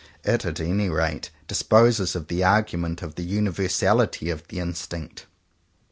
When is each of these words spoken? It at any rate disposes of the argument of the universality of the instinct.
It 0.23 0.47
at 0.47 0.59
any 0.59 0.89
rate 0.89 1.29
disposes 1.47 2.15
of 2.15 2.27
the 2.27 2.43
argument 2.43 3.03
of 3.03 3.13
the 3.13 3.23
universality 3.23 4.31
of 4.31 4.47
the 4.47 4.59
instinct. 4.59 5.27